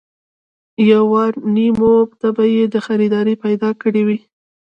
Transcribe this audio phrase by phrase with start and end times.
[0.89, 4.19] يوارنيمو ته به يې خريدار پيدا کړی وي.